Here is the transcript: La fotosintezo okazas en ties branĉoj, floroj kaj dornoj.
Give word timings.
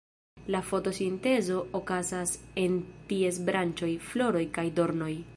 La 0.53 0.59
fotosintezo 0.67 1.59
okazas 1.79 2.33
en 2.63 2.79
ties 3.11 3.37
branĉoj, 3.51 3.91
floroj 4.07 4.43
kaj 4.57 4.65
dornoj. 4.81 5.11